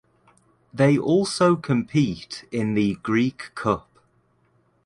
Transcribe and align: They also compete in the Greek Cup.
They 0.73 0.97
also 0.97 1.55
compete 1.55 2.45
in 2.51 2.73
the 2.73 2.95
Greek 3.03 3.51
Cup. 3.53 3.99